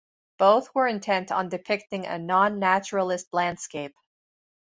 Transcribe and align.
Both 0.39 0.73
were 0.73 0.87
intent 0.87 1.31
on 1.31 1.49
depicting 1.49 2.07
a 2.07 2.17
"non-naturalist 2.17 3.31
landscape". 3.33 3.93